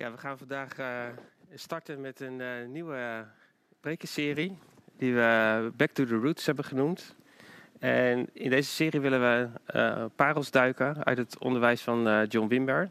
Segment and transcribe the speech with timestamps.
[0.00, 1.04] Ja, we gaan vandaag uh,
[1.54, 3.26] starten met een uh, nieuwe
[3.80, 4.58] prekenserie
[4.96, 7.14] die we Back to the Roots hebben genoemd.
[7.78, 12.90] En in deze serie willen we uh, parels duiken uit het onderwijs van John Wimber.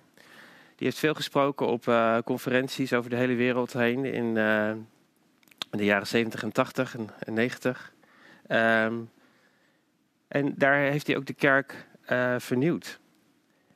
[0.75, 1.83] Die heeft veel gesproken op
[2.25, 7.93] conferenties over de hele wereld heen in, de jaren 70 en 80 en, en 90.
[8.47, 9.09] Um,
[10.27, 11.87] en daar heeft hij ook de kerk
[12.37, 12.99] vernieuwd.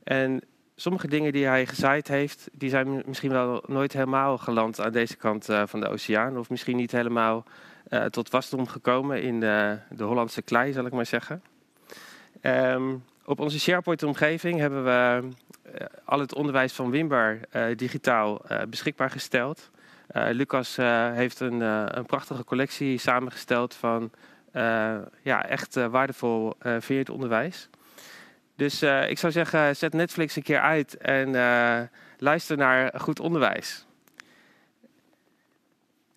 [0.03, 0.41] En
[0.75, 5.15] sommige dingen die hij gezaaid heeft, die zijn misschien wel nooit helemaal geland aan deze
[5.15, 6.37] kant uh, van de oceaan.
[6.37, 7.43] Of misschien niet helemaal
[7.89, 11.43] uh, tot wasdom gekomen in de, de, Hollandse klei, zal ik maar zeggen.
[12.41, 15.19] Um, op onze SharePoint-omgeving hebben we
[15.65, 17.39] uh, al het onderwijs van Wimber
[17.75, 19.71] digitaal beschikbaar gesteld.
[20.13, 20.75] Lucas
[21.13, 21.61] heeft een,
[21.97, 24.11] een, prachtige collectie samengesteld van
[25.21, 26.53] ja, echt waardevol
[26.87, 27.69] uh, onderwijs.
[28.55, 31.81] Dus uh, ik zou zeggen, zet Netflix een keer uit en uh,
[32.17, 33.85] luister naar goed onderwijs.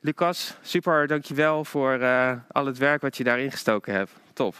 [0.00, 4.12] Lucas, super, dankjewel voor uh, al het werk wat je daarin gestoken hebt.
[4.32, 4.54] Top.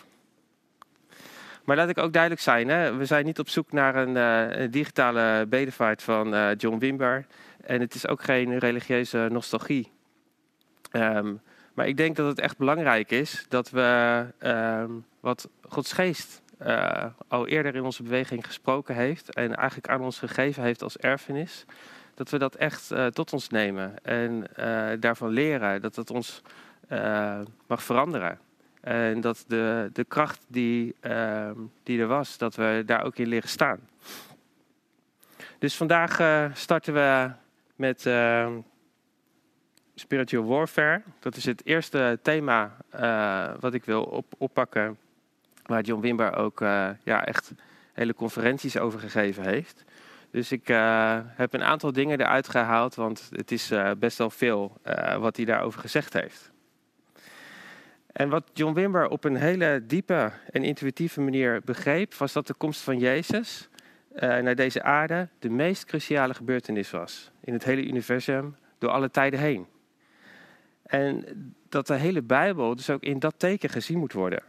[1.64, 2.96] Maar laat ik ook duidelijk zijn, hè?
[2.96, 7.26] we zijn niet op zoek naar een, digitale bedevaart van John Wimber.
[7.64, 9.92] En het is ook geen religieuze nostalgie.
[10.92, 11.40] Um,
[11.74, 17.04] maar ik denk dat het echt belangrijk is dat we um, wat Gods geest uh,
[17.28, 21.64] al eerder in onze beweging gesproken heeft en eigenlijk aan ons gegeven heeft als erfenis,
[22.14, 26.42] dat we dat echt uh, tot ons nemen en uh, daarvan leren, dat het ons
[27.66, 28.38] mag veranderen.
[28.80, 33.26] En dat de, de kracht die, ehm, die er was, dat we daar ook in
[33.26, 33.88] leren staan.
[35.58, 36.20] Dus vandaag
[36.56, 37.30] starten we
[37.74, 38.52] met ehm,
[39.94, 41.02] spiritual warfare.
[41.18, 42.76] Dat is het eerste thema
[43.60, 44.98] wat ik wil op, oppakken
[45.66, 47.52] Waar John Wimber ook uh, ja, echt
[47.92, 49.84] hele conferenties over gegeven heeft.
[50.30, 54.30] Dus ik uh, heb een aantal dingen eruit gehaald, want het is uh, best wel
[54.30, 54.80] veel
[55.18, 56.50] wat hij daarover gezegd heeft.
[58.12, 62.54] En wat John Wimber op een hele diepe en intuïtieve manier begreep, was dat de
[62.54, 63.68] komst van Jezus
[64.18, 69.40] naar deze aarde de meest cruciale gebeurtenis was in het hele universum door alle tijden
[69.40, 69.66] heen.
[70.82, 71.24] En
[71.68, 74.42] dat de hele Bijbel dus ook in dat teken gezien moet worden.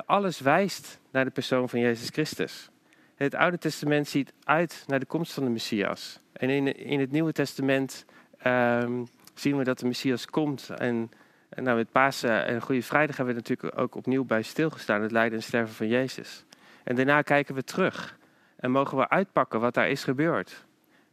[0.00, 2.70] Alles wijst naar de persoon van Jezus Christus.
[3.14, 6.20] Het Oude Testament ziet uit naar de komst van de Messias.
[6.32, 8.04] En in, het Nieuwe Testament
[8.46, 10.70] um, zien we dat de Messias komt.
[10.76, 11.10] En,
[11.48, 15.02] en nou, met Pasen en Goede Vrijdag hebben we natuurlijk ook opnieuw bij stilgestaan.
[15.02, 16.44] Het lijden en sterven van Jezus.
[16.84, 18.18] En daarna kijken we terug.
[18.56, 20.64] En mogen we uitpakken wat daar is gebeurd.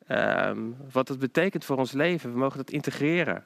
[0.08, 2.32] Um, wat het betekent voor ons leven.
[2.32, 3.44] We mogen dat integreren.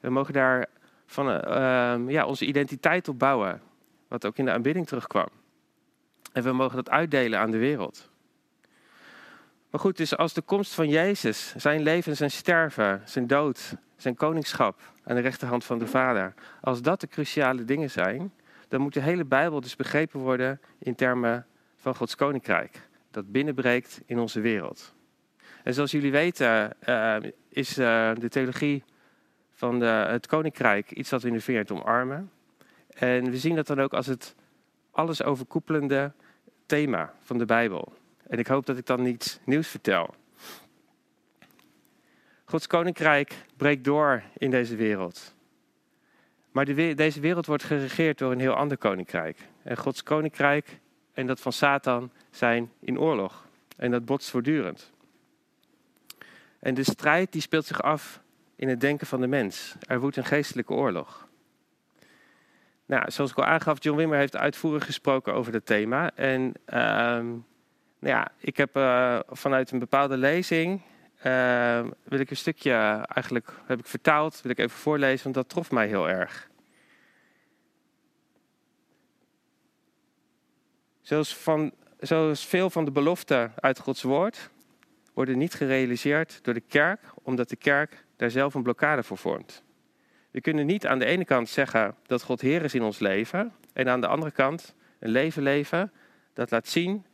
[0.00, 0.66] We mogen daar
[1.06, 3.60] van, uh, um, ja, onze identiteit op bouwen.
[4.12, 5.28] Wat ook in de aanbidding terugkwam.
[6.32, 8.10] En we mogen dat uitdelen aan de wereld.
[9.70, 14.14] Maar goed, dus als de komst van Jezus, zijn leven, zijn sterven, zijn dood, zijn
[14.14, 18.32] koningschap aan de rechterhand van de Vader, als dat de cruciale dingen zijn,
[18.68, 21.46] dan moet de hele Bijbel dus begrepen worden in termen
[21.76, 24.94] van Gods koninkrijk, dat binnenbreekt in onze wereld.
[25.62, 27.16] En zoals jullie weten uh,
[27.48, 28.84] is uh, de theologie
[29.52, 32.30] van de, het koninkrijk iets wat we in de veert omarmen.
[32.94, 34.34] En we zien dat dan ook als het
[34.90, 36.12] alles overkoepelende
[36.66, 37.92] thema van de Bijbel.
[38.26, 40.14] En ik hoop dat ik dan niets nieuws vertel.
[42.44, 45.34] Gods koninkrijk breekt door in deze wereld.
[46.50, 49.38] Maar de, deze wereld wordt geregeerd door een heel ander koninkrijk.
[49.62, 50.80] En Gods koninkrijk
[51.12, 53.46] en dat van Satan zijn in oorlog.
[53.76, 54.92] En dat botst voortdurend.
[56.58, 58.22] En de strijd die speelt zich af
[58.56, 59.74] in het denken van de mens.
[59.80, 61.28] Er woedt een geestelijke oorlog.
[62.92, 66.10] Nou, zoals ik al aangaf, John Wimmer heeft uitvoerig gesproken over het thema.
[66.14, 67.26] En ehm,
[67.98, 70.80] nou ja, ik heb uh, vanuit een bepaalde lezing,
[71.26, 72.72] uh, wil ik een stukje
[73.08, 76.50] eigenlijk, heb ik vertaald, wil ik even voorlezen, want dat trof mij heel erg.
[81.00, 84.50] Zoals, van, zoals veel van de beloften uit Gods woord
[85.12, 89.62] worden niet gerealiseerd door de kerk, omdat de kerk daar zelf een blokkade voor vormt.
[90.32, 93.52] We kunnen niet aan de ene kant zeggen dat God Heer is in ons leven.
[93.72, 95.92] En aan de andere kant een leven leven
[96.32, 97.04] dat laat zien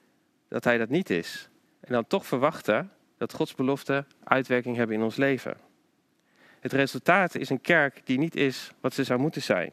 [0.48, 1.48] dat Hij dat niet is.
[1.80, 5.56] En dan toch verwachten dat Gods beloften uitwerking hebben in ons leven.
[6.60, 9.72] Het resultaat is een kerk die niet is wat ze zou moeten zijn.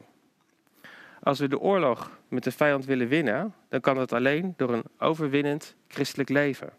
[1.22, 4.84] Als we de oorlog met de vijand willen winnen, dan kan dat alleen door een
[4.98, 6.70] overwinnend christelijk leven.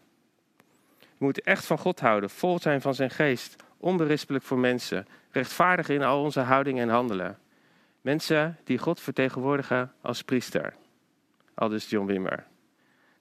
[0.98, 5.88] We moeten echt van God houden, vol zijn van zijn geest, onberispelijk voor mensen, rechtvaardig
[5.88, 7.38] in al onze houding en handelen.
[8.00, 10.74] Mensen die God vertegenwoordigen als priester.
[11.54, 12.46] Aldus John Wimmer.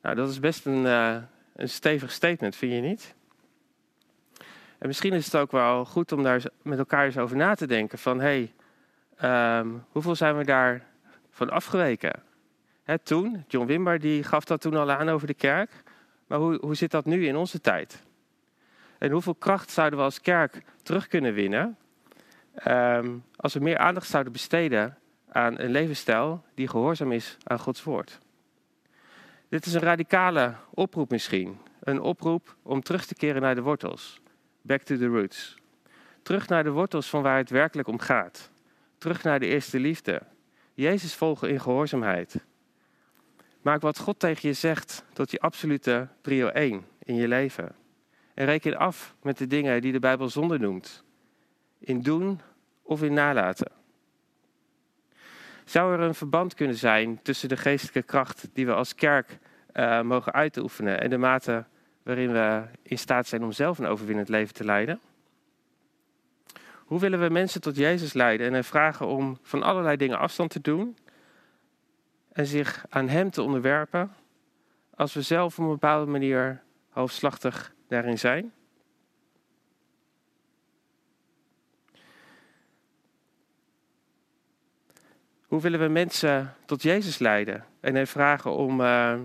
[0.01, 1.17] Nou, dat is best een, uh,
[1.55, 3.15] een stevig statement, vind je niet?
[4.77, 7.67] En misschien is het ook wel goed om daar met elkaar eens over na te
[7.67, 8.49] denken van hé,
[9.17, 10.85] hey, um, hoeveel zijn we daar
[11.29, 12.23] van afgeweken?
[13.03, 15.83] Toen, John Wimber die gaf dat toen al aan over de kerk.
[16.27, 18.03] Maar hoe, hoe zit dat nu in onze tijd?
[18.97, 21.77] En hoeveel kracht zouden we als kerk terug kunnen winnen
[22.65, 24.97] um, als we meer aandacht zouden besteden
[25.29, 28.19] aan een levensstijl die gehoorzaam is aan Gods woord?
[29.49, 31.57] Dit is een radicale oproep misschien.
[31.79, 34.21] Een oproep om terug te keren naar de wortels.
[34.61, 35.57] Back to the roots.
[36.21, 38.49] Terug naar de wortels van waar het werkelijk om gaat.
[38.97, 40.21] Terug naar de eerste liefde.
[40.73, 42.45] Jezus volgen in gehoorzaamheid.
[43.61, 47.75] Maak wat God tegen je zegt tot je absolute prio 1 in je leven.
[48.37, 51.03] En reken af met de dingen die de Bijbel zonde noemt.
[51.79, 52.41] In doen
[52.83, 53.71] of in nalaten.
[55.65, 59.37] Zou er een verband kunnen zijn tussen de geestelijke kracht die we als kerk
[59.73, 61.65] uh, mogen uitoefenen en de mate
[62.03, 64.99] waarin we in staat zijn om zelf een overwinnend leven te leiden?
[66.75, 70.49] Hoe willen we mensen tot Jezus leiden en hen vragen om van allerlei dingen afstand
[70.49, 70.97] te doen
[72.31, 74.11] en zich aan Hem te onderwerpen
[74.95, 78.53] als we zelf op een bepaalde manier hoofdslachtig daarin zijn?
[85.47, 89.19] Hoe willen we mensen tot Jezus leiden en hen vragen om, uh,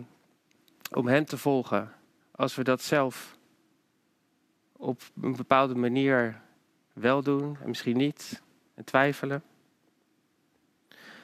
[0.92, 1.92] om Hem te volgen
[2.30, 3.36] als we dat zelf
[4.72, 6.40] op een bepaalde manier
[6.92, 8.42] wel doen en misschien niet
[8.74, 9.42] en twijfelen?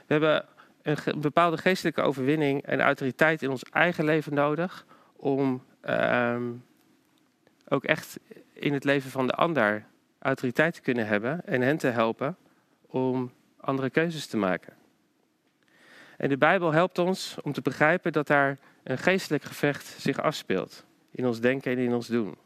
[0.07, 0.47] We hebben
[0.83, 4.87] een bepaalde geestelijke overwinning en autoriteit in ons eigen leven nodig
[5.17, 6.37] om uh,
[7.69, 8.19] ook echt
[8.53, 9.85] in het leven van de ander
[10.19, 12.37] autoriteit te kunnen hebben en hen te helpen
[12.87, 14.73] om andere keuzes te maken.
[16.17, 20.85] En de Bijbel helpt ons om te begrijpen dat daar een geestelijk gevecht zich afspeelt
[21.11, 22.37] in ons denken en in ons doen.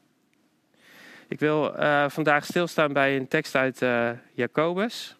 [1.29, 5.17] Ik wil uh, vandaag stilstaan bij een tekst uit uh, Jacobus.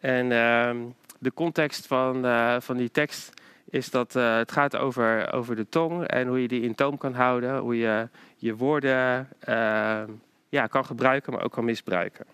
[0.00, 0.70] En uh,
[1.18, 3.32] de context van, uh, van die tekst
[3.70, 7.14] is dat het gaat over, over de tong en hoe je die in toom kan
[7.14, 7.58] houden.
[7.58, 9.28] Hoe je je woorden
[10.48, 12.24] ja, kan gebruiken, maar ook kan misbruiken.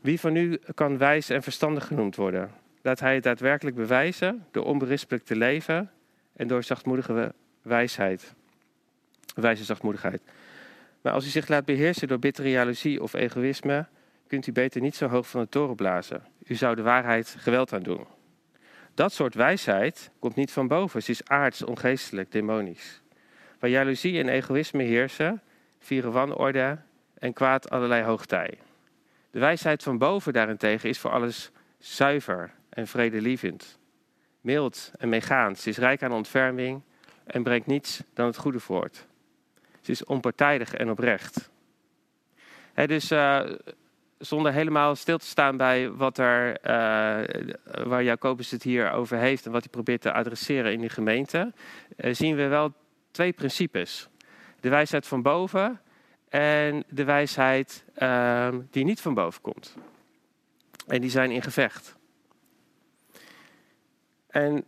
[0.00, 2.50] Wie van u kan wijs en verstandig genoemd worden?
[2.82, 5.90] Laat hij het daadwerkelijk bewijzen door onberispelijk te leven
[6.36, 8.34] en door zachtmoedige wijsheid.
[9.34, 10.22] Wijze zachtmoedigheid.
[11.00, 13.86] Maar als u zich laat beheersen door bittere jaloezie of egoïsme,
[14.26, 16.22] kunt u beter niet zo hoog van de toren blazen.
[16.46, 18.06] U zou de waarheid geweld aan doen.
[18.94, 21.02] Dat soort wijsheid komt niet van boven.
[21.02, 23.02] Ze is aards, ongeestelijk, demonisch.
[23.58, 25.42] Waar jaloezie en egoïsme heersen,
[25.78, 26.78] vieren wanorde
[27.18, 28.58] en kwaad allerlei hoogtij.
[29.30, 33.78] De wijsheid van boven daarentegen is voor alles zuiver en vredelievend.
[34.40, 35.58] Mild en meegaand.
[35.58, 36.82] Ze is rijk aan ontferming
[37.24, 39.06] en brengt niets dan het goede voort.
[39.80, 41.50] Ze is onpartijdig en oprecht.
[42.74, 43.40] dus uh,
[44.18, 49.46] zonder helemaal stil te staan bij wat er, uh, waar Jacobus het hier over heeft
[49.46, 51.52] en wat hij probeert te adresseren in die gemeente,
[51.96, 52.72] uh, zien we wel
[53.10, 54.08] twee principes.
[54.60, 55.80] De wijsheid van boven
[56.28, 59.74] en de wijsheid ehm, die niet van boven komt.
[60.86, 61.96] En die zijn in gevecht.
[64.26, 64.64] En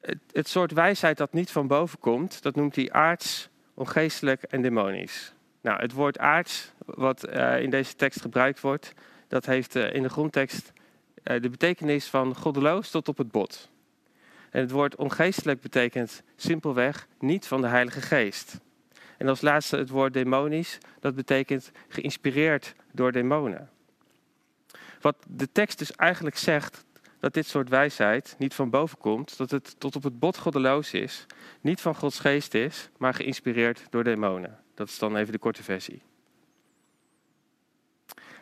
[0.00, 4.62] het, het, soort wijsheid dat niet van boven komt, dat noemt hij aards, ongeestelijk en
[4.62, 5.34] demonisch.
[5.60, 8.92] Nou, het woord aards, wat uh, in deze tekst gebruikt wordt,
[9.28, 10.72] dat heeft uh, in de grondtekst
[11.24, 13.70] uh, de betekenis van goddeloos tot op het bot.
[14.50, 18.60] En het woord ongeestelijk betekent simpelweg niet van de Heilige Geest.
[19.16, 23.70] En als laatste het woord demonisch, dat betekent geïnspireerd door demonen.
[25.00, 26.84] Wat de tekst dus eigenlijk zegt,
[27.18, 30.92] dat dit soort wijsheid niet van boven komt, dat het tot op het bot goddeloos
[30.92, 31.26] is,
[31.60, 34.58] niet van Gods geest is, maar geïnspireerd door demonen.
[34.80, 36.02] Dat is dan even de korte versie.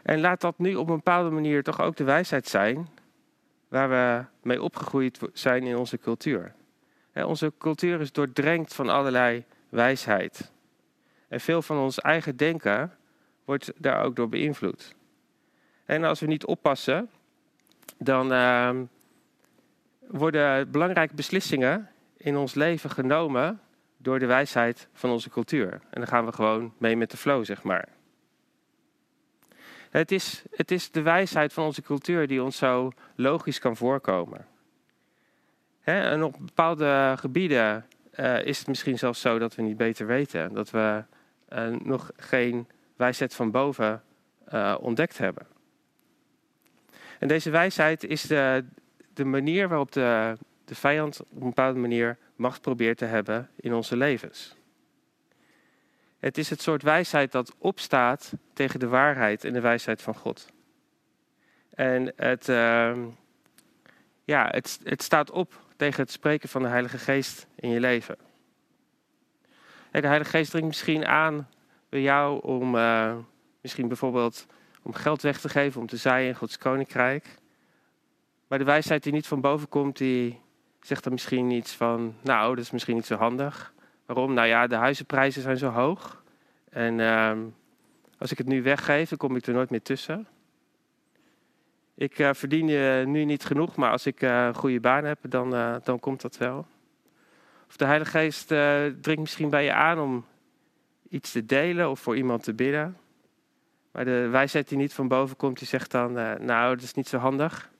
[0.02, 2.88] En laat dat nu op een bepaalde manier toch ook de wijsheid zijn
[3.68, 6.54] waar we mee opgegroeid zijn in onze cultuur.
[7.14, 10.52] onze cultuur is doordrenkt van allerlei wijsheid.
[11.28, 12.96] En veel van ons eigen denken
[13.44, 14.94] wordt daar ook door beïnvloed.
[15.84, 17.10] En als we niet oppassen,
[17.96, 18.70] dan uh,
[20.06, 23.60] worden belangrijke beslissingen in ons leven genomen
[23.98, 25.72] door de wijsheid van onze cultuur.
[25.72, 27.88] En dan gaan we gewoon mee met de flow, zeg maar.
[29.90, 34.46] Het is, het is de wijsheid van onze cultuur die ons zo logisch kan voorkomen.
[35.82, 40.54] en op bepaalde gebieden uh, is het misschien zelfs zo dat we niet beter weten.
[40.54, 41.04] Dat we
[41.52, 44.02] uh, nog geen wijsheid van boven
[44.52, 45.46] uh, ontdekt hebben.
[47.18, 48.64] En deze wijsheid is de,
[49.14, 50.36] de manier waarop de,
[50.68, 54.56] de vijand op een bepaalde manier macht probeert te hebben in onze levens.
[56.18, 60.48] Het is het soort wijsheid dat opstaat tegen de waarheid en de wijsheid van God.
[61.74, 63.04] En het, ehm,
[64.24, 68.16] ja, het, het staat op tegen het spreken van de Heilige Geest in je leven.
[69.90, 71.48] En de Heilige Geest dringt misschien aan
[71.88, 73.16] bij jou om uh,
[73.60, 74.46] misschien bijvoorbeeld
[74.82, 77.38] om geld weg te geven, om te zaaien in Gods koninkrijk.
[78.46, 80.40] Maar de wijsheid die niet van boven komt, die
[80.88, 83.72] zegt dan misschien iets van, nou, dat is misschien niet zo handig.
[84.06, 84.34] Waarom?
[84.34, 86.22] Nou ja, de huizenprijzen zijn zo hoog.
[86.70, 87.32] En uh,
[88.18, 90.26] als ik het nu weggeef, dan kom ik er nooit meer tussen.
[91.94, 95.50] Ik uh, verdien je nu niet genoeg, maar als ik een goede baan heb, dan,
[95.84, 96.66] dan komt dat wel.
[97.68, 98.46] Of de Heilige Geest
[99.02, 100.24] dringt misschien bij je aan om
[101.08, 102.96] iets te delen of voor iemand te bidden.
[103.90, 106.12] Maar de wijsheid die niet van boven komt, die zegt dan,
[106.44, 107.70] nou, dat is niet zo handig.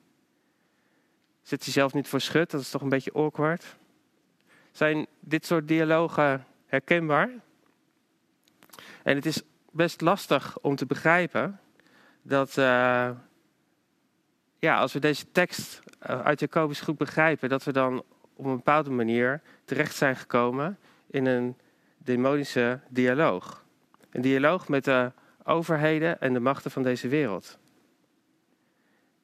[1.49, 3.76] Zet jezelf niet voor schut, dat is toch een beetje awkward.
[4.71, 7.31] Zijn dit soort dialogen herkenbaar?
[9.02, 11.61] En het is best lastig om te begrijpen
[12.23, 12.55] dat
[14.59, 18.02] ja, als we deze tekst eh, uit Jacobus goed begrijpen, dat we dan
[18.35, 20.78] op een bepaalde manier terecht zijn gekomen
[21.11, 21.57] in een
[21.99, 23.64] demonische dialoog.
[24.11, 25.12] Een dialoog met de
[25.45, 27.59] overheden en de machten van deze wereld.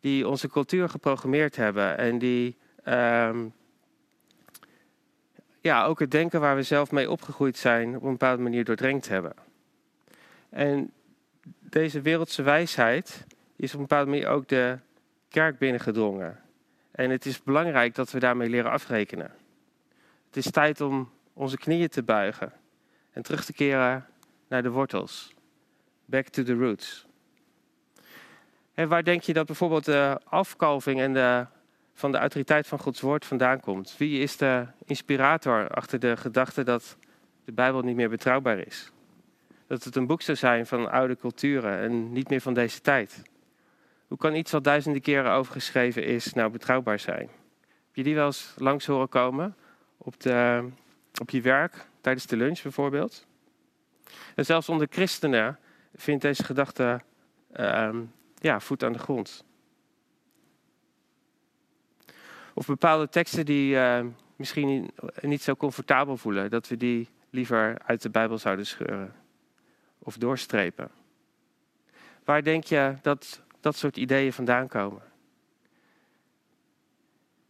[0.05, 2.57] Die onze cultuur geprogrammeerd hebben en die
[2.89, 3.53] um,
[5.61, 9.09] ja, ook het denken waar we zelf mee opgegroeid zijn op een bepaalde manier doordrenkt
[9.09, 9.33] hebben.
[10.49, 10.93] En
[11.61, 14.79] deze wereldse wijsheid is op een bepaalde manier ook de
[15.29, 16.41] kerk binnengedrongen.
[16.91, 19.33] En het is belangrijk dat we daarmee leren afrekenen.
[20.27, 22.53] Het is tijd om onze knieën te buigen
[23.11, 24.07] en terug te keren
[24.49, 25.35] naar de wortels.
[26.05, 27.07] Back to the roots.
[28.75, 31.47] En waar denk je dat bijvoorbeeld de afkalving en de,
[31.93, 33.95] van de autoriteit van Gods woord vandaan komt?
[33.99, 36.97] Wie is de inspirator achter de gedachte dat
[37.45, 38.93] de Bijbel niet meer betrouwbaar is?
[39.66, 43.23] Dat het een boek zou zijn van oude culturen en niet meer van deze tijd?
[44.07, 47.28] Hoe kan iets wat duizenden keren overgeschreven is, nou betrouwbaar zijn?
[47.61, 49.57] Heb je die wel eens langs horen komen
[49.97, 50.69] op, de,
[51.21, 53.26] op je werk, tijdens de lunch bijvoorbeeld?
[54.35, 55.59] En zelfs onder christenen
[55.95, 57.00] vindt deze gedachte
[57.57, 57.88] uh,
[58.45, 59.45] ja, voet aan de grond.
[62.55, 64.05] Of bepaalde teksten die uh,
[64.37, 69.15] misschien niet zo comfortabel voelen, dat we die liever uit de Bijbel zouden scheuren
[69.99, 70.91] of doorstrepen.
[72.25, 75.03] Waar denk je dat dat soort ideeën vandaan komen.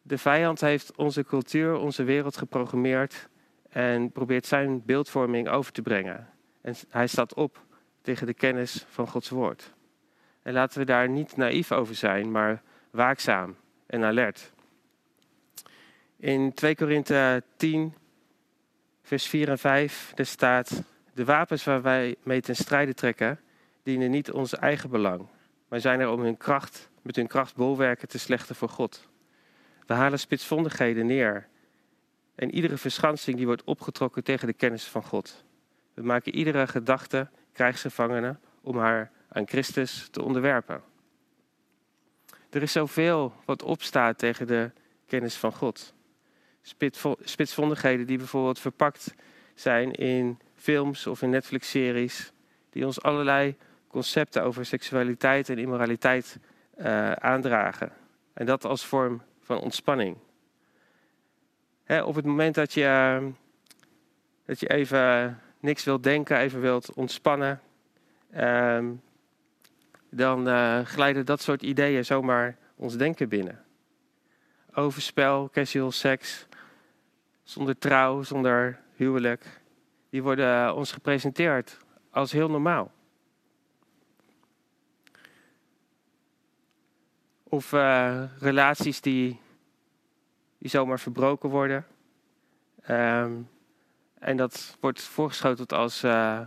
[0.03, 3.29] De vijand heeft onze cultuur, onze wereld geprogrammeerd
[3.69, 6.29] en probeert zijn beeldvorming over te brengen.
[6.61, 7.65] En hij staat op
[8.03, 9.74] tegen de kennis van Gods woord.
[10.45, 14.53] En laten we daar niet naïef over zijn, maar waakzaam en alert.
[16.17, 17.95] In 2 Korinthe 10,
[19.03, 20.83] vers 4 en 5, daar staat:
[21.15, 23.41] De wapens waar wij mee ten strijde trekken,
[23.83, 25.27] dienen niet ons eigen belang,
[25.69, 29.09] maar zijn er om hun kracht, met hun kracht bolwerken te slechten voor God.
[29.87, 31.49] We halen spitsvondigheden neer.
[32.35, 35.45] En iedere verschansing die wordt opgetrokken tegen de kennis van God.
[35.95, 40.83] We maken iedere gedachte krijgsgevangene om haar aan Christus te onderwerpen.
[42.51, 44.71] Er is zoveel wat opstaat tegen de
[45.07, 45.95] kennis van God.
[47.21, 49.15] Spitsvondigheden die bijvoorbeeld verpakt
[49.55, 52.33] zijn in films of in Netflix-series,
[52.71, 53.57] die ons allerlei
[53.89, 56.39] concepten over seksualiteit en immoraliteit
[56.79, 57.93] uh, aandragen.
[58.33, 60.17] En dat als vorm van ontspanning.
[61.85, 63.33] Hè, op het moment dat je, uh,
[64.45, 67.61] dat je even niks wilt denken, even wilt ontspannen,
[68.35, 68.79] uh,
[70.17, 73.65] dan eh, glijden dat soort ideeën zomaar ons denken binnen.
[74.75, 76.47] Overspel, casual seks,
[77.43, 79.61] zonder trouw, zonder huwelijk,
[80.11, 81.77] die worden ons gepresenteerd
[82.11, 82.93] als heel normaal.
[87.43, 89.41] Of uh, relaties die,
[90.59, 91.87] die zomaar verbroken worden.
[92.91, 93.49] Um,
[94.19, 96.41] en dat wordt voorgeschoteld als, uh,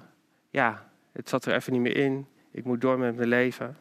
[0.50, 2.28] ja, het zat er even niet meer in.
[2.58, 3.78] Ik moet door met mijn leven.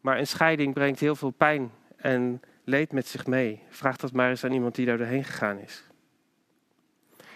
[0.00, 3.62] Maar een scheiding brengt heel veel pijn en leed met zich mee.
[3.68, 5.84] Vraag dat maar eens aan iemand die daar doorheen gegaan is.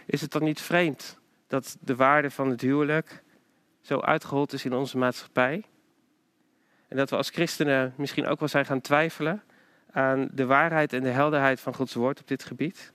[0.07, 3.23] Is het dan niet vreemd dat de waarde van het huwelijk
[3.81, 5.65] zo uitgehold is in onze maatschappij?
[6.89, 9.43] En dat we als christenen misschien ook wel zijn gaan twijfelen
[9.91, 12.93] aan de waarheid en de helderheid van Gods woord op dit gebied.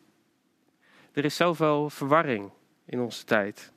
[1.12, 2.52] Er is zoveel verwarring
[2.86, 3.76] in onze tijd.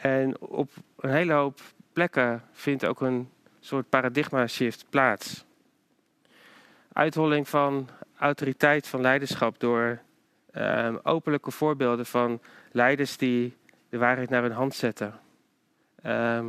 [0.00, 1.60] En op een hele hoop
[1.92, 3.30] plekken vindt ook een
[3.60, 5.44] soort paradigma shift plaats.
[6.92, 7.88] Uitholling van
[8.18, 10.00] autoriteit van leiderschap door
[10.52, 12.40] uh, openlijke voorbeelden van
[12.72, 13.56] leiders die
[13.88, 15.20] de waarheid naar hun hand zetten.
[16.02, 16.46] Ehm,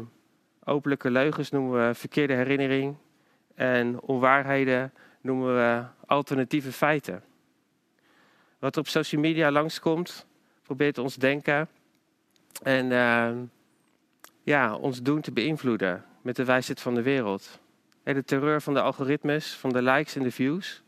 [0.63, 2.96] openlijke leugens noemen we verkeerde herinnering.
[3.55, 7.24] En onwaarheden noemen we alternatieve feiten.
[8.60, 10.25] Wat op social media langskomt,
[10.63, 11.67] probeert ons denken
[12.63, 13.43] en ehm,
[14.43, 17.60] ja, ons doen te beïnvloeden met de wijsheid van de wereld.
[18.03, 20.84] En de terreur van de algoritmes, van de likes en de views.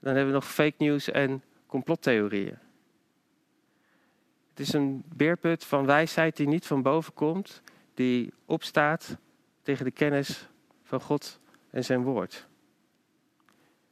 [0.00, 2.58] Dan hebben we nog fake news en complottheorieën.
[4.50, 7.62] Het is een beerput van wijsheid die niet van boven komt,
[7.94, 9.16] die opstaat
[9.62, 10.48] tegen de kennis
[10.82, 12.48] van God en zijn woord.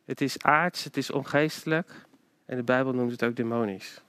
[0.05, 2.07] Het is aards, het is ongeestelijk
[2.45, 4.03] en de Bijbel noemt het ook demonisch.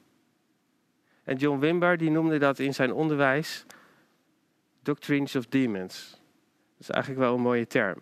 [1.30, 3.66] En John Wimber die noemde dat in zijn onderwijs
[4.82, 6.10] Doctrines of Demons.
[6.72, 8.02] Dat is eigenlijk wel een mooie term.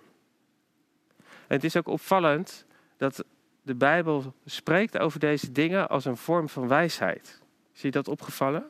[1.17, 2.65] En het is ook opvallend
[2.97, 3.25] dat
[3.61, 7.41] de Bijbel spreekt over deze dingen als een vorm van wijsheid.
[7.71, 8.69] Zie je dat opgevallen?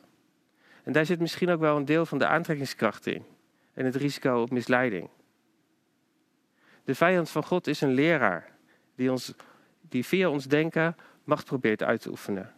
[0.82, 3.24] En daar zit misschien ook wel een deel van de aantrekkingskracht in
[3.74, 5.08] en het risico op misleiding.
[6.84, 8.50] De vijand van God is een leraar
[8.94, 9.34] die, ons,
[9.80, 12.54] die via ons denken macht probeert uit te oefenen.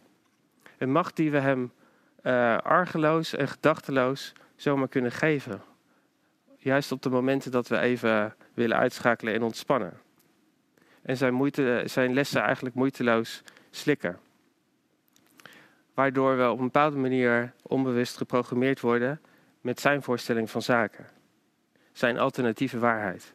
[0.77, 1.71] Een macht die we hem
[2.23, 5.61] uh, argeloos en gedachteloos zomaar kunnen geven.
[6.57, 9.99] Juist op de momenten dat we even willen uitschakelen en ontspannen.
[11.01, 14.19] En zijn, moeite, zijn lessen eigenlijk moeiteloos slikken.
[15.93, 19.21] Waardoor we op een bepaalde manier onbewust geprogrammeerd worden
[19.61, 21.07] met zijn voorstelling van zaken.
[21.91, 23.33] Zijn alternatieve waarheid.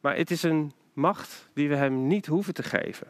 [0.00, 3.06] Maar het is een macht die we hem niet hoeven te geven.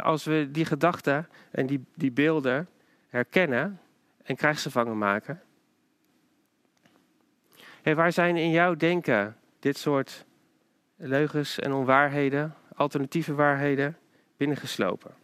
[0.00, 2.68] Als we die gedachten en die, die beelden
[3.08, 3.80] herkennen
[4.22, 5.42] en krijgsgevangen maken.
[7.82, 10.24] waar zijn in jouw denken dit soort
[10.96, 13.96] leugens en onwaarheden, alternatieve waarheden,
[14.36, 15.14] binnengeslopen?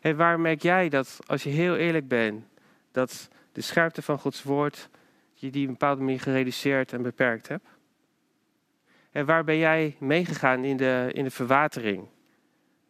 [0.00, 2.44] En waar merk jij dat, als je heel eerlijk bent,
[2.92, 4.88] dat de scherpte van Gods woord
[5.34, 7.66] je die op een bepaalde manier gereduceerd en beperkt hebt?
[9.10, 12.08] En waar ben jij meegegaan in de, in de verwatering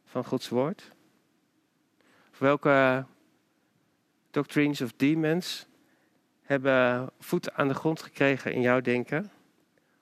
[0.09, 0.97] van Gods woord?
[2.39, 3.05] welke
[4.31, 5.67] doctrines of demons
[6.43, 9.31] hebben voet aan de grond gekregen in jouw denken?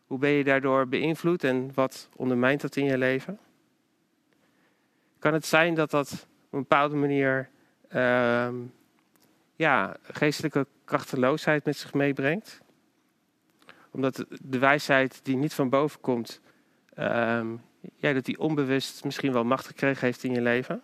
[0.07, 3.39] Hoe ben je daardoor beïnvloed en wat ondermijnt dat in je leven?
[5.19, 6.13] Kan het zijn dat dat
[6.47, 7.49] op een bepaalde manier
[7.95, 8.49] uh,
[9.57, 12.61] ja, geestelijke krachteloosheid met zich meebrengt?
[13.91, 16.41] Omdat de wijsheid die niet van boven komt,
[16.99, 17.53] uh,
[17.97, 20.83] ja, dat die onbewust misschien wel macht gekregen heeft in je leven?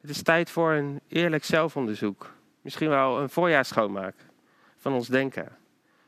[0.00, 2.32] Het is tijd voor een eerlijk zelfonderzoek.
[2.60, 4.14] Misschien wel een voorjaarsschoonmaak
[4.76, 5.56] van ons denken.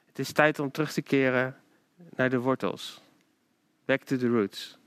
[0.07, 1.57] Het is tijd om terug te keren
[2.11, 3.01] naar de wortels.
[3.85, 4.79] Back to the roots.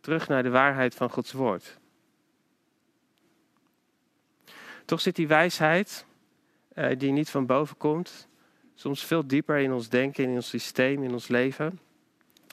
[0.00, 1.78] Terug naar de waarheid van Gods woord.
[4.84, 6.06] Toch zit die wijsheid,
[6.68, 8.28] eh, die niet van boven komt,
[8.74, 11.80] soms veel dieper in ons denken, in ons systeem, in ons leven,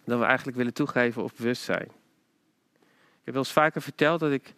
[0.10, 1.88] dan we eigenlijk willen toegeven of bewust zijn.
[3.20, 4.54] Ik heb wel eens vaker verteld dat ik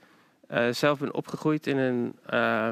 [0.52, 2.72] uh, zelf ben opgegroeid in een uh,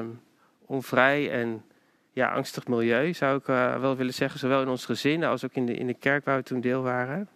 [0.66, 1.64] onvrij en
[2.12, 4.40] ja, angstig milieu, zou ik uh, wel willen zeggen.
[4.40, 6.82] Zowel in ons gezin als ook in de, in de kerk waar we toen deel
[6.82, 7.28] waren.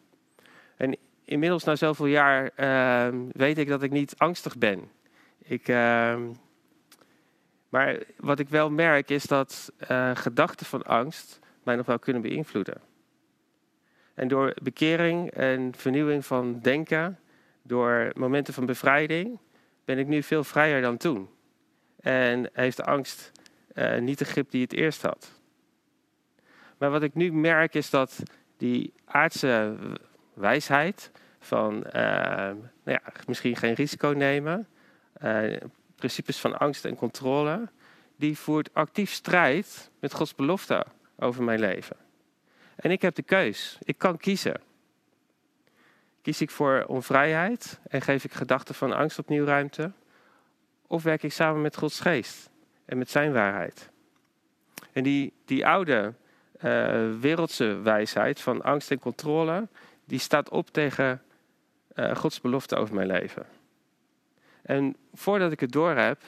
[0.77, 4.91] En inmiddels na zoveel jaar ehm, weet ik dat ik niet angstig ben.
[5.43, 6.23] Ik, ehm,
[7.69, 12.23] maar wat ik wel merk is dat eh, gedachten van angst mij nog wel kunnen
[12.23, 12.81] beïnvloeden.
[14.15, 17.19] En door bekering en vernieuwing van denken,
[17.63, 19.39] door momenten van bevrijding,
[19.85, 21.29] ben ik nu veel vrijer dan toen.
[22.01, 23.33] En heeft de angst
[23.75, 25.41] uh, niet de grip die het eerst had.
[26.79, 28.23] Maar wat ik nu merk is dat
[28.57, 29.77] die aardse
[30.35, 34.69] wijsheid van uh, nou ja, misschien geen risico nemen,
[35.23, 35.57] uh,
[35.97, 37.69] principes van angst en controle,
[38.17, 40.87] die voert actief strijd met Gods belofte
[41.19, 41.97] over mijn leven.
[42.77, 43.79] En ik heb de keus.
[43.83, 44.61] Ik kan kiezen.
[46.23, 49.93] Kies ik voor onvrijheid en geef ik gedachten van angst opnieuw ruimte?
[50.87, 52.51] Of werk ik samen met Gods geest
[52.85, 53.91] en met zijn waarheid?
[54.93, 56.15] En die, die oude
[56.65, 59.69] uh, wereldse wijsheid van angst en controle,
[60.05, 61.23] die staat op tegen
[61.95, 63.47] uh, Gods belofte over mijn leven.
[64.63, 66.23] En voordat ik het door heb,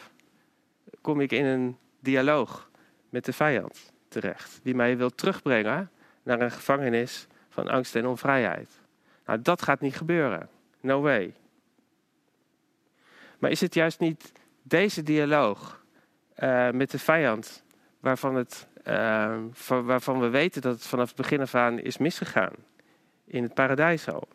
[1.01, 2.71] kom ik in een dialoog
[3.09, 5.91] met de vijand terecht, die mij wil terugbrengen
[6.27, 8.81] naar een gevangenis van angst en onvrijheid.
[9.27, 10.49] Nou, dat gaat niet gebeuren.
[10.81, 11.35] No way.
[13.39, 15.85] Maar is het juist niet deze dialoog
[16.39, 17.65] uh, met de vijand
[18.01, 22.53] waarvan, het, uh, waarvan we weten dat het vanaf het begin af aan is misgegaan?
[23.25, 24.29] In het paradijs al.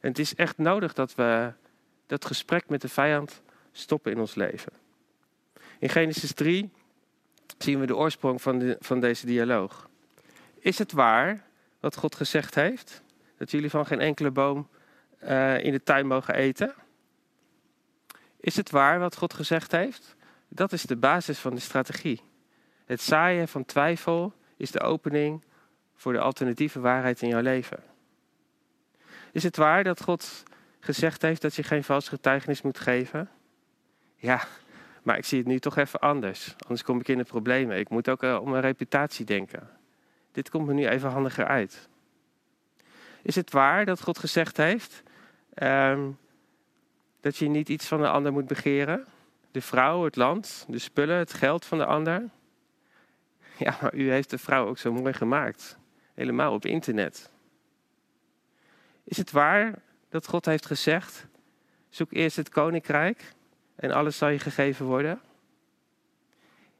[0.00, 1.52] Het is echt nodig dat we
[2.06, 4.72] dat gesprek met de vijand stoppen in ons leven.
[5.78, 6.70] In Genesis 3
[7.58, 9.88] zien we de oorsprong van, de, van deze dialoog.
[10.64, 11.44] Is het waar
[11.80, 13.02] wat God gezegd heeft?
[13.36, 14.68] Dat jullie van geen enkele boom
[15.22, 16.74] uh, in de tuin mogen eten?
[18.40, 20.16] Is het waar wat God gezegd heeft?
[20.48, 22.22] Dat is de basis van de strategie.
[22.84, 25.44] Het zaaien van twijfel is de opening
[25.94, 27.82] voor de alternatieve waarheid in jouw leven.
[29.32, 30.42] Is het waar dat God
[30.80, 33.30] gezegd heeft dat je geen vals getuigenis moet geven?
[34.16, 34.46] Ja,
[35.02, 36.54] maar ik zie het nu toch even anders.
[36.58, 37.78] Anders kom ik in de problemen.
[37.78, 39.82] Ik moet ook uh, om mijn reputatie denken.
[40.34, 41.88] Dit komt me nu even handiger uit.
[43.22, 45.02] Is het waar dat God gezegd heeft
[45.54, 46.18] um,
[47.20, 49.04] dat je niet iets van de ander moet begeren?
[49.50, 52.28] De vrouw, het land, de spullen, het geld van de ander?
[53.56, 55.78] Ja, maar u heeft de vrouw ook zo mooi gemaakt.
[56.14, 57.30] Helemaal op internet.
[59.04, 59.74] Is het waar
[60.08, 61.26] dat God heeft gezegd:
[61.88, 63.32] zoek eerst het koninkrijk
[63.74, 65.20] en alles zal je gegeven worden?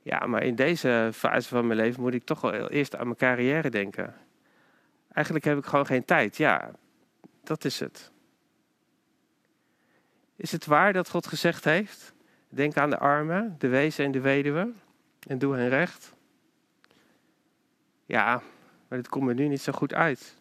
[0.04, 3.18] Ja, maar in deze fase van mijn leven moet ik toch wel eerst aan mijn
[3.18, 4.14] carrière denken.
[5.12, 6.36] Eigenlijk heb ik gewoon geen tijd.
[6.36, 6.70] Ja,
[7.42, 8.12] dat is het.
[10.36, 12.14] Is het waar dat God gezegd heeft?
[12.48, 14.72] Denk aan de armen, de wezen en de weduwe
[15.26, 16.14] en doe hen recht.
[18.06, 18.42] Ja,
[18.88, 20.36] maar dit komt me nu niet zo goed uit.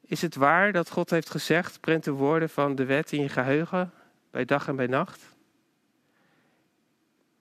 [0.00, 3.28] Is het waar dat God heeft gezegd, print de woorden van de wet in je
[3.28, 3.92] geheugen,
[4.30, 5.36] bij dag en bij nacht?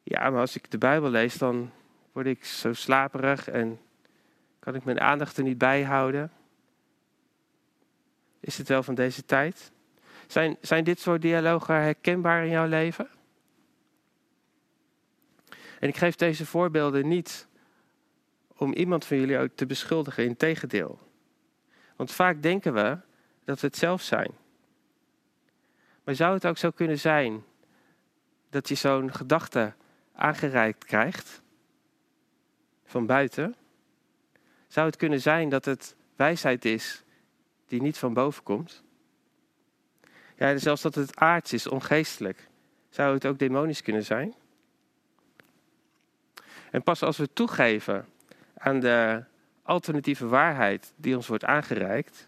[0.03, 1.71] Ja, maar als ik de Bijbel lees, dan
[2.11, 3.79] word ik zo slaperig en
[4.59, 6.31] kan ik mijn aandacht er niet bij houden.
[8.39, 9.71] Is het wel van deze tijd?
[10.27, 13.09] Zijn, zijn dit soort dialogen herkenbaar in jouw leven?
[15.79, 17.47] En ik geef deze voorbeelden niet
[18.57, 20.99] om iemand van jullie ook te beschuldigen, in tegendeel.
[21.95, 22.97] Want vaak denken we
[23.43, 24.31] dat we het zelf zijn.
[26.03, 27.43] Maar zou het ook zo kunnen zijn
[28.49, 29.73] dat je zo'n gedachte
[30.13, 31.41] aangereikt krijgt
[32.86, 33.56] van buiten?
[34.67, 37.04] Zou het kunnen zijn dat het wijsheid is
[37.67, 38.84] die niet van boven komt?
[40.36, 42.50] Ja, zelfs dat het aards is, ongeestelijk.
[42.89, 44.34] Zou het ook demonisch kunnen zijn?
[46.71, 48.06] En pas als we toegeven
[48.58, 49.24] aan de
[49.63, 52.28] alternatieve waarheid die ons wordt aangereikt,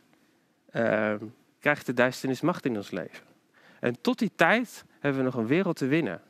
[0.72, 1.16] uh,
[1.60, 3.26] krijgt de duisternis macht in ons leven.
[3.80, 6.22] En tot die tijd hebben we nog een wereld te winnen.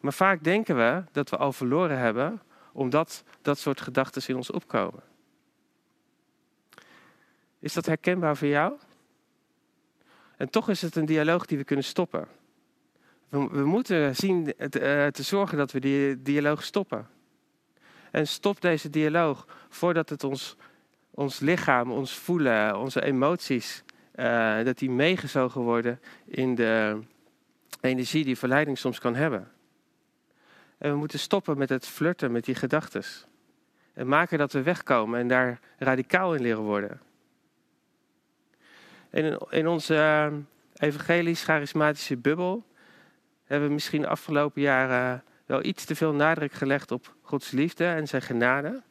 [0.00, 4.50] Maar vaak denken we dat we al verloren hebben, omdat dat soort gedachten in ons
[4.50, 5.02] opkomen.
[7.58, 8.76] Is dat herkenbaar voor jou?
[10.36, 12.28] En toch is het een dialoog die we kunnen stoppen.
[13.28, 17.08] We, moeten zien te, uh, te zorgen dat we die dialoog stoppen.
[18.10, 20.56] En stop deze dialoog voordat het ons,
[21.10, 23.84] ons lichaam, ons voelen, onze emoties,
[24.14, 26.98] uh, dat die meegezogen worden in de
[27.80, 29.50] energie die verleiding soms kan hebben.
[30.78, 33.02] En we moeten stoppen met het flirten met die gedachten.
[33.92, 37.00] En maken dat we wegkomen en daar radicaal in leren worden.
[39.50, 40.32] in, onze uh,
[40.74, 42.66] evangelisch-charismatische bubbel
[43.44, 47.84] hebben we misschien de afgelopen jaren wel iets te veel nadruk gelegd op Gods liefde
[47.84, 48.82] en zijn genade.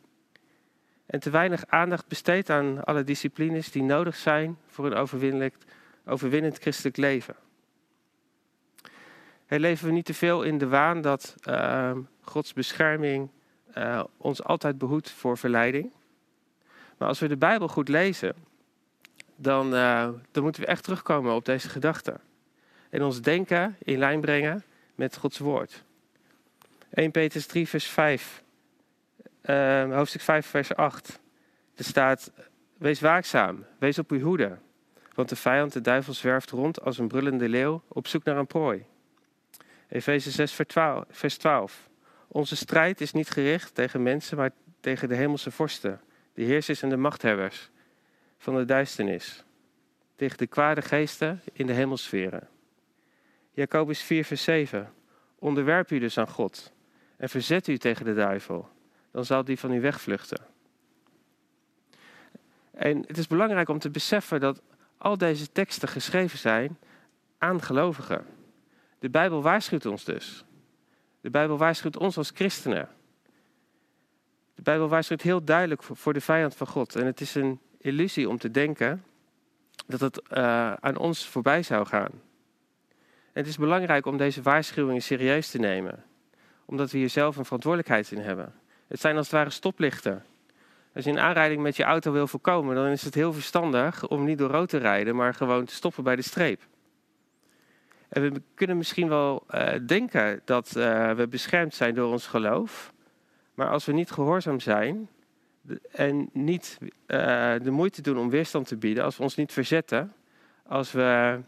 [1.05, 4.93] En te weinig aandacht besteed aan alle disciplines die nodig zijn voor een
[6.05, 7.35] overwinnend christelijk leven.
[9.47, 13.29] Leven we niet te veel in de waan dat uh, Gods bescherming
[13.77, 15.91] uh, ons altijd behoedt voor verleiding.
[16.97, 18.35] Maar als we de Bijbel goed lezen,
[19.35, 22.19] dan, uh, dan moeten we echt terugkomen op deze gedachten.
[22.89, 24.63] En ons denken in lijn brengen
[24.95, 25.83] met Gods woord.
[26.89, 28.43] 1 Petrus 3, vers 5.
[29.45, 31.19] Uh, hoofdstuk 5, vers 8.
[31.75, 32.31] Er staat:
[32.77, 34.57] Wees waakzaam, wees op uw hoede.
[35.13, 38.47] Want de vijand, de duivel, zwerft rond als een brullende leeuw op zoek naar een
[38.47, 38.85] prooi.
[39.87, 40.59] Efeze 6,
[41.09, 41.89] vers 12.
[42.27, 46.01] Onze strijd is niet gericht tegen mensen, maar tegen de hemelse vorsten,
[46.33, 47.69] de heersers en de machthebbers
[48.37, 49.43] van de duisternis.
[50.15, 52.47] Tegen de kwade geesten in de hemelsferen.
[53.51, 54.93] Jacobus 4, vers 7.
[55.39, 56.71] Onderwerp u dus aan God
[57.17, 58.69] en verzet u tegen de duivel,
[59.11, 60.45] dan zal die van u wegvluchten.
[62.71, 64.61] En het is belangrijk om te beseffen dat
[64.97, 66.77] al deze teksten geschreven zijn
[67.37, 68.25] aan gelovigen.
[68.99, 70.45] De Bijbel waarschuwt ons dus.
[71.21, 72.89] De Bijbel waarschuwt ons als christenen.
[74.55, 76.95] De Bijbel waarschuwt heel duidelijk voor de vijand van God.
[76.95, 79.03] En het is een illusie om te denken
[79.87, 82.11] dat het uh, aan ons voorbij zou gaan.
[83.33, 86.03] Het is belangrijk om deze waarschuwingen serieus te nemen
[86.67, 88.53] omdat we hier zelf een verantwoordelijkheid in hebben.
[88.87, 90.25] Het zijn als het ware stoplichten.
[90.95, 94.23] Als je een aanrijding met je auto wil voorkomen, dan is het heel verstandig om
[94.23, 96.61] niet door rood te rijden, maar gewoon te stoppen bij de streep.
[98.09, 102.93] En we kunnen misschien wel uh, denken dat uh, we beschermd zijn door ons geloof.
[103.53, 105.09] Maar als we niet gehoorzaam zijn
[105.91, 106.87] en niet uh,
[107.61, 110.13] de moeite doen om weerstand te bieden, als we ons niet verzetten,
[110.67, 111.39] als we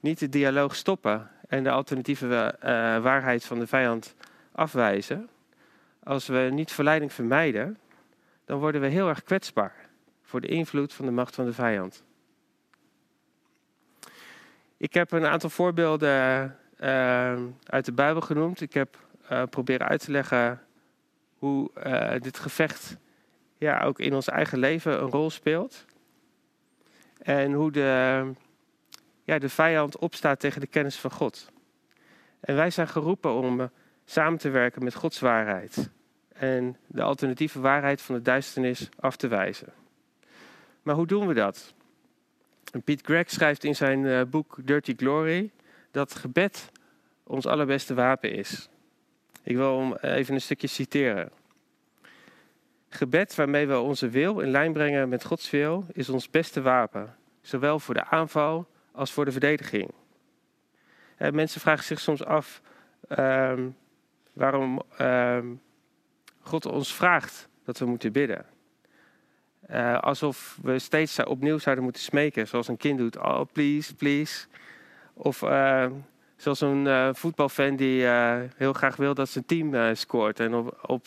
[0.00, 2.56] niet de dialoog stoppen en de alternatieve
[3.02, 4.14] waarheid van de vijand
[4.52, 5.28] afwijzen,
[6.02, 7.78] als we niet verleiding vermijden,
[8.44, 9.74] dan worden we heel erg kwetsbaar
[10.22, 12.04] voor de invloed van de macht van de vijand.
[14.78, 17.36] Ik heb een aantal voorbeelden uh,
[17.66, 18.60] uit de Bijbel genoemd.
[18.60, 18.98] Ik heb
[19.30, 20.62] uh, proberen uit te leggen
[21.38, 22.96] hoe uh, dit gevecht
[23.58, 25.84] ja, ook in ons eigen leven een rol speelt.
[27.22, 28.32] En hoe de,
[29.22, 31.52] ja, de vijand opstaat tegen de kennis van God.
[32.40, 33.70] En wij zijn geroepen om
[34.04, 35.90] samen te werken met Gods waarheid.
[36.32, 39.72] En de alternatieve waarheid van de duisternis af te wijzen.
[40.82, 41.74] Maar hoe doen we dat?
[42.84, 45.50] Piet Gregg schrijft in zijn eh, boek Dirty Glory
[45.90, 46.70] dat gebed
[47.22, 48.68] ons allerbeste wapen is.
[49.42, 51.30] Ik wil hem even een stukje citeren.
[52.88, 57.16] Gebed waarmee we onze wil in lijn brengen met Gods wil is ons beste wapen,
[57.40, 59.90] zowel voor de aanval als voor de verdediging.
[61.16, 62.60] En mensen vragen zich soms af
[63.18, 63.76] um,
[64.32, 65.60] waarom um,
[66.40, 68.46] God ons vraagt dat we moeten bidden.
[69.70, 73.18] Uh, alsof we steeds opnieuw zouden moeten smeken, zoals een kind doet.
[73.18, 74.46] Oh, please, please.
[75.14, 75.86] Of uh,
[76.36, 78.06] zoals een uh, voetbalfan die
[78.56, 80.40] heel graag wil dat zijn team scoort.
[80.40, 81.06] En op, op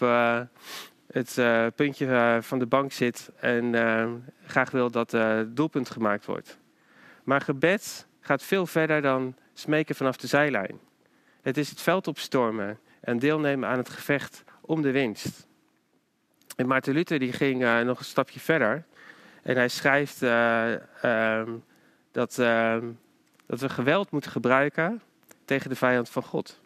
[1.11, 1.41] het
[1.75, 3.75] puntje van de bank zit en
[4.45, 6.57] graag wil dat het doelpunt gemaakt wordt.
[7.23, 10.79] Maar gebed gaat veel verder dan smeken vanaf de zijlijn.
[11.41, 15.47] Het is het veld opstormen en deelnemen aan het gevecht om de winst.
[16.59, 18.83] En Maarten Luther die ging uh, nog een stapje verder.
[19.43, 20.71] En hij schrijft uh,
[21.05, 21.43] uh,
[22.11, 22.87] dat, ehm,
[23.45, 25.01] dat we geweld moeten gebruiken
[25.45, 26.61] tegen de vijand van God.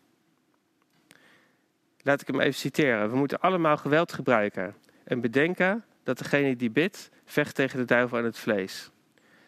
[2.02, 3.10] Laat ik hem even citeren.
[3.10, 4.76] We moeten allemaal geweld gebruiken.
[5.04, 8.92] En bedenken dat degene die bidt, vecht tegen de duivel en het vlees.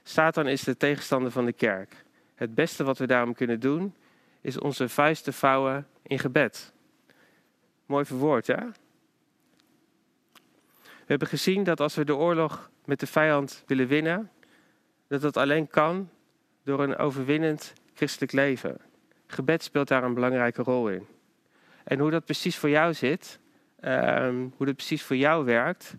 [0.03, 2.03] Satan is de tegenstander van de kerk.
[2.35, 3.95] Het beste wat we daarom kunnen doen,
[4.41, 6.73] is onze vuisten vouwen in gebed.
[7.85, 8.71] Mooi verwoord, ja?
[11.05, 14.31] We hebben gezien dat als we de oorlog met de vijand willen winnen,
[15.07, 16.09] dat dat alleen kan
[16.63, 18.77] door een overwinnend christelijk leven.
[19.27, 21.05] Gebed speelt daar een belangrijke rol in.
[21.83, 23.39] En hoe dat precies voor jou zit,
[23.81, 25.95] um, hoe dat precies voor jou werkt,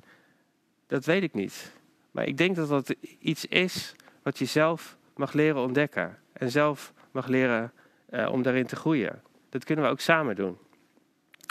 [0.86, 1.72] dat weet ik niet.
[2.10, 6.18] Maar ik denk dat dat iets is wat je zelf mag leren ontdekken.
[6.32, 7.72] En zelf mag leren
[8.10, 9.22] uh, om daarin te groeien.
[9.48, 10.58] Dat kunnen we ook samen doen.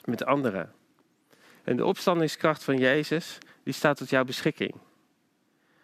[0.05, 0.73] Met anderen.
[1.65, 4.75] En de opstandingskracht van Jezus, die staat tot jouw beschikking.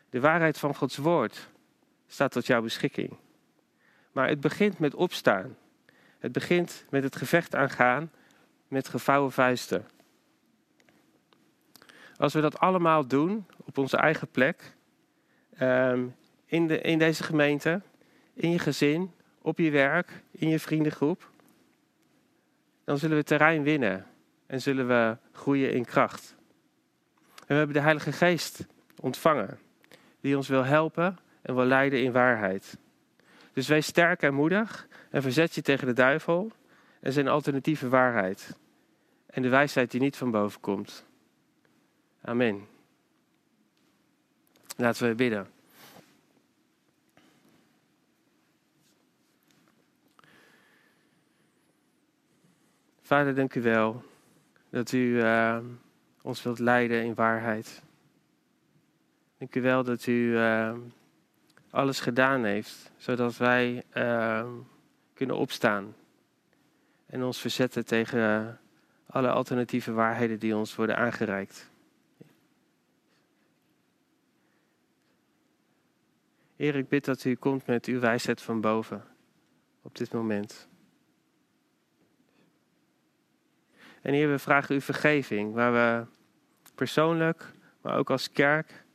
[0.10, 1.50] De waarheid van Gods woord
[2.08, 3.18] staat tot jouw beschikking.
[4.12, 5.58] Maar het begint met opstaan.
[6.20, 8.12] Het begint met het gevecht aangaan
[8.68, 9.86] met gevouwen vuisten.
[12.18, 14.76] Als we dat allemaal doen op onze eigen plek,
[15.54, 16.06] ehm,
[16.46, 17.82] in, de, in deze gemeente,
[18.34, 21.30] in je gezin, op je werk, in je vriendengroep,
[22.84, 24.06] dan zullen we terrein winnen
[24.52, 26.36] en zullen we groeien in kracht.
[27.36, 28.66] En we hebben de Heilige Geest
[29.00, 29.60] ontvangen,
[30.20, 32.78] die ons wil helpen en wil leiden in waarheid.
[33.54, 36.52] Dus wees sterk en moedig en verzet je tegen de duivel
[37.00, 38.58] en zijn alternatieve waarheid.
[39.26, 41.06] En de wijsheid die niet van boven komt.
[42.22, 42.68] Amen.
[44.78, 45.48] Laten we bidden.
[53.02, 54.10] Vader, dank u wel
[54.72, 55.58] dat u uh,
[56.22, 57.84] ons wilt leiden in waarheid.
[59.38, 60.74] Dank u wel dat u uh,
[61.70, 64.48] alles gedaan heeft, zodat wij uh,
[65.14, 65.96] kunnen opstaan
[67.06, 68.60] en ons verzetten tegen
[69.06, 71.70] alle alternatieve waarheden die ons worden aangereikt.
[76.56, 79.04] Heer, ik bid dat u komt met uw wijsheid van boven
[79.82, 80.68] op dit moment.
[84.02, 86.06] En Heer, we vragen u vergeving waar we
[86.76, 88.86] persoonlijk, maar ook als kerk,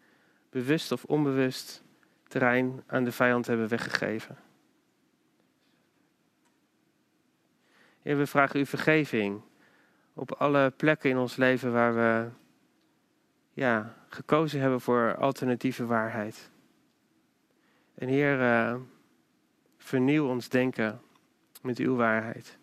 [0.50, 1.82] bewust of onbewust
[2.28, 4.36] terrein aan de vijand hebben weggegeven.
[8.02, 9.42] Heer, we vragen u vergeving
[10.14, 12.28] op alle plekken in ons leven waar we
[13.52, 16.50] ja, gekozen hebben voor alternatieve waarheid.
[17.94, 18.80] En Heer, uh,
[19.76, 21.00] vernieuw ons denken
[21.62, 22.58] met uw waarheid.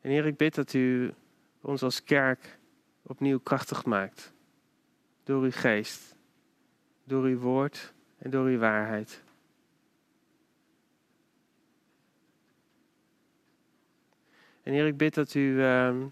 [0.00, 1.14] En Heer, ik bid dat u
[1.60, 2.58] ons als kerk
[3.02, 4.32] opnieuw krachtig maakt.
[5.24, 6.14] Door uw geest,
[7.04, 9.22] door uw woord en door uw waarheid.
[14.62, 16.06] En Heer, ik bid dat u, ehm,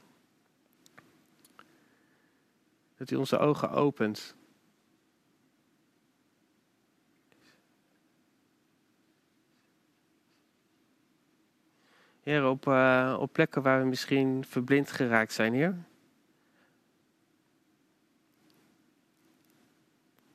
[2.97, 4.37] dat u onze ogen opent
[12.29, 15.75] Heer, op, uh, op plekken waar we misschien verblind geraakt zijn, Heer.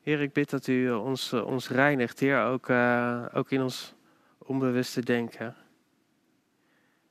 [0.02, 3.94] Heer, ik bid dat u ons, ons reinigt, Heer, ook, uh, ook in ons
[4.38, 5.56] onbewuste denken.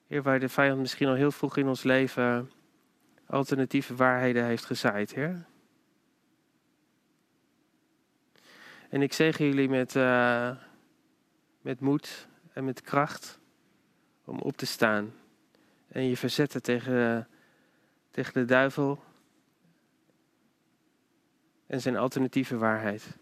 [0.07, 2.51] Heer, waar de vijand misschien al heel vroeg in ons leven
[3.27, 5.47] alternatieve waarheden heeft gezaaid, Heer.
[8.88, 9.95] En ik zeg jullie met,
[11.61, 13.40] met moed en met kracht
[14.25, 15.15] om op te staan
[15.89, 17.29] en je verzetten tegen,
[18.11, 19.03] tegen de duivel
[21.67, 23.17] en zijn alternatieve waarheid.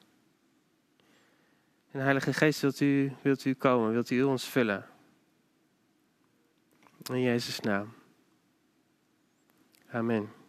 [1.91, 4.87] En Heilige Geest, wilt u, wilt u komen, wilt u ons vullen.
[7.13, 7.93] In Jezus' naam.
[9.91, 10.39] Amen.